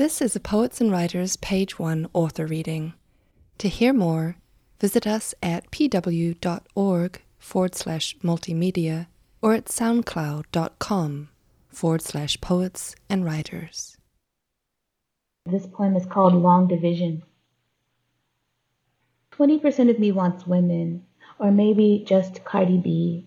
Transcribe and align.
This 0.00 0.22
is 0.22 0.34
a 0.34 0.40
Poets 0.40 0.80
and 0.80 0.90
Writers 0.90 1.36
Page 1.36 1.78
1 1.78 2.08
author 2.14 2.46
reading. 2.46 2.94
To 3.58 3.68
hear 3.68 3.92
more, 3.92 4.36
visit 4.80 5.06
us 5.06 5.34
at 5.42 5.70
pw.org 5.70 7.20
forward 7.38 7.74
slash 7.74 8.16
multimedia 8.24 9.08
or 9.42 9.52
at 9.52 9.66
soundcloud.com 9.66 11.28
forward 11.68 12.00
slash 12.00 12.40
poets 12.40 12.96
and 13.10 13.26
writers. 13.26 13.98
This 15.44 15.66
poem 15.66 15.94
is 15.96 16.06
called 16.06 16.32
Long 16.32 16.66
Division. 16.66 17.22
20% 19.32 19.90
of 19.90 19.98
me 19.98 20.12
wants 20.12 20.46
women, 20.46 21.04
or 21.38 21.50
maybe 21.50 22.02
just 22.08 22.42
Cardi 22.42 22.78
B. 22.78 23.26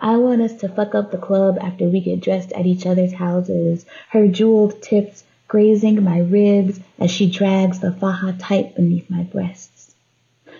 I 0.00 0.16
want 0.16 0.42
us 0.42 0.54
to 0.56 0.68
fuck 0.68 0.96
up 0.96 1.12
the 1.12 1.18
club 1.18 1.58
after 1.60 1.84
we 1.84 2.00
get 2.00 2.20
dressed 2.20 2.50
at 2.54 2.66
each 2.66 2.86
other's 2.86 3.12
houses, 3.12 3.86
her 4.10 4.26
jeweled 4.26 4.82
tips 4.82 5.22
grazing 5.48 6.04
my 6.04 6.18
ribs 6.20 6.78
as 6.98 7.10
she 7.10 7.30
drags 7.30 7.80
the 7.80 7.90
faja 7.90 8.36
tight 8.38 8.76
beneath 8.76 9.08
my 9.08 9.22
breasts. 9.22 9.94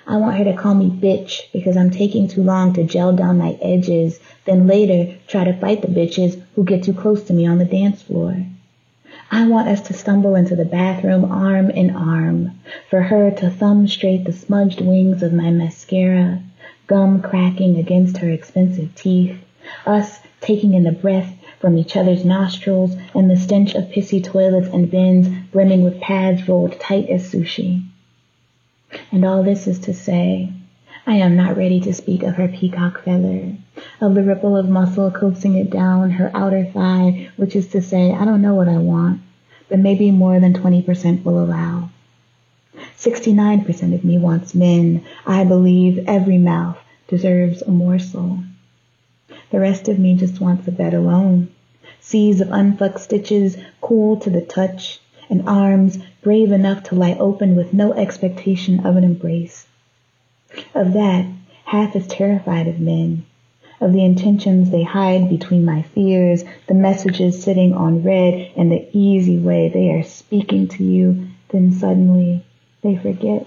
I 0.06 0.16
want 0.16 0.38
her 0.38 0.44
to 0.44 0.56
call 0.56 0.74
me 0.74 0.88
bitch 0.88 1.52
because 1.52 1.76
I'm 1.76 1.90
taking 1.90 2.26
too 2.26 2.42
long 2.42 2.72
to 2.72 2.84
gel 2.84 3.14
down 3.14 3.36
my 3.36 3.58
edges, 3.60 4.18
then 4.46 4.66
later 4.66 5.14
try 5.26 5.44
to 5.44 5.52
fight 5.52 5.82
the 5.82 5.88
bitches 5.88 6.42
who 6.54 6.64
get 6.64 6.84
too 6.84 6.94
close 6.94 7.22
to 7.24 7.34
me 7.34 7.46
on 7.46 7.58
the 7.58 7.66
dance 7.66 8.00
floor. 8.00 8.46
I 9.30 9.46
want 9.46 9.68
us 9.68 9.82
to 9.88 9.92
stumble 9.92 10.34
into 10.34 10.56
the 10.56 10.64
bathroom 10.64 11.26
arm 11.30 11.68
in 11.68 11.90
arm, 11.94 12.52
for 12.88 13.02
her 13.02 13.30
to 13.30 13.50
thumb 13.50 13.86
straight 13.86 14.24
the 14.24 14.32
smudged 14.32 14.80
wings 14.80 15.22
of 15.22 15.34
my 15.34 15.50
mascara, 15.50 16.42
gum 16.86 17.20
cracking 17.20 17.76
against 17.76 18.16
her 18.16 18.30
expensive 18.30 18.94
teeth, 18.94 19.36
us 19.84 20.20
taking 20.40 20.72
in 20.72 20.84
the 20.84 20.92
breath 20.92 21.37
from 21.60 21.76
each 21.76 21.96
other's 21.96 22.24
nostrils 22.24 22.96
and 23.14 23.30
the 23.30 23.36
stench 23.36 23.74
of 23.74 23.84
pissy 23.84 24.22
toilets 24.22 24.68
and 24.68 24.90
bins 24.90 25.28
brimming 25.50 25.82
with 25.82 26.00
pads 26.00 26.48
rolled 26.48 26.78
tight 26.80 27.08
as 27.08 27.32
sushi. 27.32 27.84
And 29.10 29.24
all 29.24 29.42
this 29.42 29.66
is 29.66 29.78
to 29.80 29.92
say, 29.92 30.52
I 31.06 31.16
am 31.16 31.36
not 31.36 31.56
ready 31.56 31.80
to 31.80 31.94
speak 31.94 32.22
of 32.22 32.34
her 32.34 32.48
peacock 32.48 33.02
feather, 33.04 33.56
of 34.00 34.14
the 34.14 34.22
ripple 34.22 34.56
of 34.56 34.68
muscle 34.68 35.10
coaxing 35.10 35.56
it 35.56 35.70
down 35.70 36.10
her 36.10 36.30
outer 36.34 36.64
thigh, 36.66 37.30
which 37.36 37.56
is 37.56 37.68
to 37.68 37.82
say, 37.82 38.12
I 38.12 38.24
don't 38.24 38.42
know 38.42 38.54
what 38.54 38.68
I 38.68 38.78
want, 38.78 39.20
but 39.68 39.78
maybe 39.78 40.10
more 40.10 40.38
than 40.38 40.54
20% 40.54 41.24
will 41.24 41.42
allow. 41.42 41.90
69% 42.98 43.94
of 43.94 44.04
me 44.04 44.18
wants 44.18 44.54
men. 44.54 45.04
I 45.26 45.44
believe 45.44 46.04
every 46.06 46.38
mouth 46.38 46.78
deserves 47.08 47.62
a 47.62 47.70
morsel. 47.70 48.40
The 49.50 49.60
rest 49.60 49.88
of 49.88 49.98
me 49.98 50.14
just 50.14 50.40
wants 50.40 50.68
a 50.68 50.72
bed 50.72 50.92
alone. 50.92 51.48
Seas 52.00 52.40
of 52.40 52.50
unfucked 52.50 53.00
stitches, 53.00 53.56
cool 53.80 54.16
to 54.18 54.28
the 54.28 54.42
touch, 54.42 55.00
and 55.30 55.48
arms 55.48 55.98
brave 56.22 56.52
enough 56.52 56.82
to 56.84 56.94
lie 56.94 57.14
open 57.14 57.56
with 57.56 57.72
no 57.72 57.92
expectation 57.94 58.80
of 58.80 58.96
an 58.96 59.04
embrace. 59.04 59.66
Of 60.74 60.92
that, 60.92 61.26
half 61.64 61.96
is 61.96 62.06
terrified 62.06 62.68
of 62.68 62.78
men, 62.78 63.24
of 63.80 63.92
the 63.92 64.04
intentions 64.04 64.70
they 64.70 64.82
hide 64.82 65.28
between 65.30 65.64
my 65.64 65.82
fears, 65.82 66.44
the 66.66 66.74
messages 66.74 67.42
sitting 67.42 67.72
on 67.72 68.02
read, 68.02 68.50
and 68.56 68.70
the 68.70 68.86
easy 68.92 69.38
way 69.38 69.68
they 69.68 69.90
are 69.90 70.02
speaking 70.02 70.68
to 70.68 70.84
you, 70.84 71.26
then 71.50 71.72
suddenly 71.72 72.42
they 72.82 72.96
forget 72.96 73.46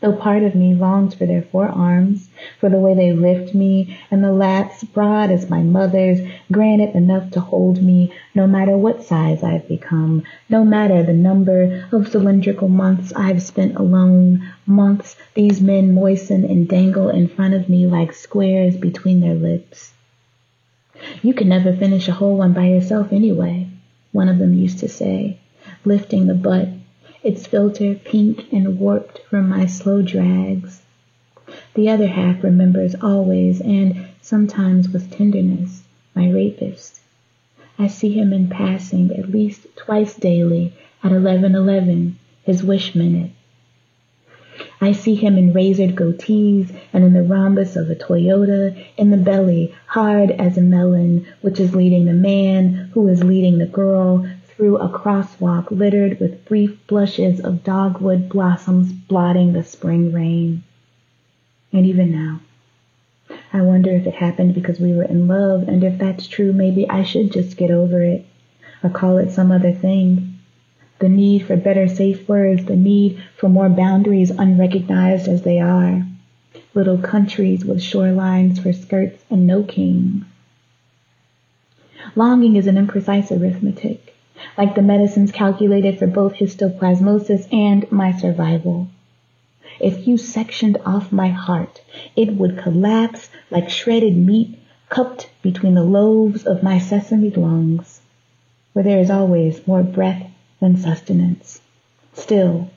though 0.00 0.12
part 0.12 0.42
of 0.42 0.54
me 0.54 0.74
longs 0.74 1.14
for 1.14 1.26
their 1.26 1.42
forearms, 1.42 2.28
for 2.60 2.68
the 2.68 2.78
way 2.78 2.94
they 2.94 3.12
lift 3.12 3.54
me, 3.54 3.98
and 4.10 4.22
the 4.22 4.28
lats 4.28 4.84
broad 4.92 5.30
as 5.30 5.48
my 5.48 5.62
mother's, 5.62 6.20
granite 6.52 6.94
enough 6.94 7.30
to 7.30 7.40
hold 7.40 7.82
me, 7.82 8.12
no 8.34 8.46
matter 8.46 8.76
what 8.76 9.02
size 9.02 9.42
I've 9.42 9.66
become, 9.66 10.22
no 10.48 10.64
matter 10.64 11.02
the 11.02 11.12
number 11.12 11.86
of 11.92 12.08
cylindrical 12.08 12.68
months 12.68 13.12
I've 13.14 13.42
spent 13.42 13.76
alone, 13.76 14.46
months 14.66 15.16
these 15.34 15.60
men 15.60 15.94
moisten 15.94 16.44
and 16.44 16.68
dangle 16.68 17.08
in 17.08 17.28
front 17.28 17.54
of 17.54 17.68
me 17.68 17.86
like 17.86 18.12
squares 18.12 18.76
between 18.76 19.20
their 19.20 19.34
lips. 19.34 19.94
You 21.22 21.34
can 21.34 21.48
never 21.48 21.74
finish 21.74 22.08
a 22.08 22.12
whole 22.12 22.36
one 22.36 22.52
by 22.52 22.66
yourself 22.66 23.12
anyway, 23.12 23.68
one 24.12 24.28
of 24.28 24.38
them 24.38 24.54
used 24.54 24.80
to 24.80 24.88
say, 24.88 25.38
lifting 25.84 26.26
the 26.26 26.34
butt 26.34 26.68
its 27.24 27.46
filter 27.46 27.94
pink 27.94 28.52
and 28.52 28.78
warped 28.78 29.18
from 29.30 29.48
my 29.48 29.64
slow 29.64 30.02
drags. 30.02 30.82
The 31.74 31.88
other 31.88 32.06
half 32.06 32.44
remembers 32.44 32.94
always 33.00 33.60
and 33.60 34.06
sometimes 34.20 34.90
with 34.90 35.10
tenderness 35.10 35.82
my 36.14 36.30
rapist. 36.30 37.00
I 37.78 37.88
see 37.88 38.12
him 38.12 38.32
in 38.32 38.48
passing 38.48 39.10
at 39.16 39.30
least 39.30 39.66
twice 39.74 40.14
daily 40.14 40.72
at 41.02 41.10
1111, 41.10 42.18
his 42.44 42.62
wish 42.62 42.94
minute. 42.94 43.32
I 44.80 44.92
see 44.92 45.14
him 45.14 45.36
in 45.36 45.52
razored 45.52 45.96
goatees 45.96 46.72
and 46.92 47.04
in 47.04 47.14
the 47.14 47.22
rhombus 47.22 47.74
of 47.74 47.90
a 47.90 47.96
Toyota, 47.96 48.76
in 48.96 49.10
the 49.10 49.16
belly, 49.16 49.74
hard 49.86 50.30
as 50.30 50.56
a 50.56 50.60
melon, 50.60 51.26
which 51.40 51.58
is 51.58 51.74
leading 51.74 52.04
the 52.04 52.12
man, 52.12 52.90
who 52.92 53.08
is 53.08 53.24
leading 53.24 53.58
the 53.58 53.66
girl, 53.66 54.26
through 54.56 54.76
a 54.76 54.88
crosswalk 54.88 55.70
littered 55.70 56.20
with 56.20 56.44
brief 56.44 56.86
blushes 56.86 57.40
of 57.40 57.64
dogwood 57.64 58.28
blossoms 58.28 58.92
blotting 58.92 59.52
the 59.52 59.64
spring 59.64 60.12
rain. 60.12 60.62
And 61.72 61.84
even 61.86 62.12
now, 62.12 62.40
I 63.52 63.62
wonder 63.62 63.90
if 63.90 64.06
it 64.06 64.14
happened 64.14 64.54
because 64.54 64.78
we 64.78 64.92
were 64.92 65.04
in 65.04 65.26
love, 65.26 65.66
and 65.66 65.82
if 65.82 65.98
that's 65.98 66.28
true, 66.28 66.52
maybe 66.52 66.88
I 66.88 67.02
should 67.02 67.32
just 67.32 67.56
get 67.56 67.70
over 67.70 68.00
it, 68.02 68.24
or 68.82 68.90
call 68.90 69.18
it 69.18 69.32
some 69.32 69.50
other 69.50 69.72
thing. 69.72 70.38
The 71.00 71.08
need 71.08 71.46
for 71.46 71.56
better 71.56 71.88
safe 71.88 72.28
words, 72.28 72.64
the 72.64 72.76
need 72.76 73.20
for 73.36 73.48
more 73.48 73.68
boundaries 73.68 74.30
unrecognized 74.30 75.26
as 75.26 75.42
they 75.42 75.58
are. 75.58 76.06
Little 76.74 76.98
countries 76.98 77.64
with 77.64 77.78
shorelines 77.78 78.62
for 78.62 78.72
skirts 78.72 79.24
and 79.30 79.46
no 79.46 79.64
kings. 79.64 80.24
Longing 82.14 82.54
is 82.54 82.68
an 82.68 82.76
imprecise 82.76 83.32
arithmetic 83.32 84.13
like 84.56 84.74
the 84.74 84.82
medicines 84.82 85.32
calculated 85.32 85.98
for 85.98 86.06
both 86.06 86.34
histoplasmosis 86.34 87.46
and 87.52 87.90
my 87.90 88.12
survival. 88.12 88.88
If 89.80 90.06
you 90.06 90.16
sectioned 90.16 90.78
off 90.86 91.12
my 91.12 91.28
heart, 91.28 91.82
it 92.14 92.34
would 92.34 92.58
collapse 92.58 93.28
like 93.50 93.68
shredded 93.68 94.16
meat 94.16 94.58
cupped 94.88 95.28
between 95.42 95.74
the 95.74 95.82
lobes 95.82 96.44
of 96.44 96.62
my 96.62 96.78
sesame 96.78 97.30
lungs, 97.30 98.00
where 98.72 98.84
there 98.84 99.00
is 99.00 99.10
always 99.10 99.66
more 99.66 99.82
breath 99.82 100.30
than 100.60 100.76
sustenance. 100.76 101.60
Still, 102.12 102.70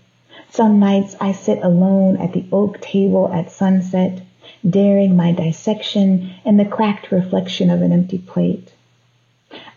some 0.50 0.79
nights 0.79 1.16
I 1.19 1.34
sit 1.34 1.62
alone 1.62 2.17
at 2.17 2.34
the 2.34 2.46
oak 2.51 2.81
table 2.81 3.31
at 3.31 3.51
sunset, 3.51 4.22
daring 4.67 5.16
my 5.16 5.31
dissection 5.31 6.31
in 6.46 6.57
the 6.57 6.66
cracked 6.66 7.12
reflection 7.12 7.69
of 7.69 7.81
an 7.81 7.91
empty 7.91 8.17
plate. 8.17 8.73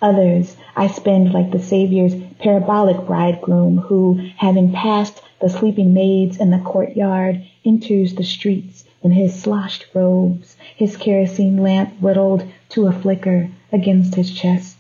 Others 0.03 0.57
I 0.77 0.87
spend 0.87 1.33
like 1.33 1.51
the 1.51 1.59
Saviour's 1.59 2.15
parabolic 2.39 3.07
bridegroom 3.07 3.79
who, 3.79 4.21
having 4.37 4.73
passed 4.73 5.23
the 5.41 5.49
sleeping 5.49 5.95
maids 5.95 6.39
in 6.39 6.51
the 6.51 6.59
courtyard, 6.59 7.43
enters 7.65 8.15
the 8.15 8.25
streets 8.25 8.85
in 9.03 9.13
his 9.13 9.35
sloshed 9.35 9.87
robes, 9.95 10.57
his 10.77 10.97
kerosene 10.97 11.63
lamp 11.63 11.99
whittled 12.01 12.45
to 12.71 12.87
a 12.87 12.93
flicker 12.93 13.49
against 13.73 14.15
his 14.15 14.31
chest. 14.31 14.77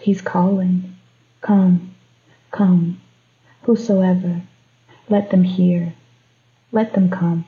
He's 0.00 0.22
calling, 0.22 0.96
Come, 1.40 1.94
come, 2.50 3.00
whosoever, 3.62 4.42
let 5.08 5.30
them 5.30 5.44
hear, 5.44 5.92
let 6.72 6.94
them 6.94 7.10
come. 7.10 7.44